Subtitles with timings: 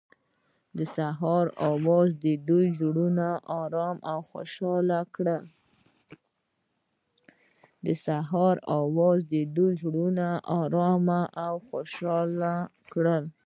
[0.77, 0.79] د
[8.05, 10.27] سهار اواز د دوی زړونه
[10.59, 11.99] ارامه او خوښ
[12.95, 13.23] کړل.